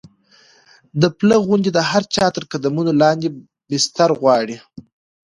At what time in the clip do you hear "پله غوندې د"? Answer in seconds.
1.17-1.79